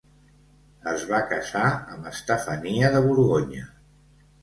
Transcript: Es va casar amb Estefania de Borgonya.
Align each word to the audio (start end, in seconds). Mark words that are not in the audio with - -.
Es 0.91 1.03
va 1.11 1.19
casar 1.35 1.67
amb 1.75 2.09
Estefania 2.15 2.93
de 2.99 3.07
Borgonya. 3.11 3.73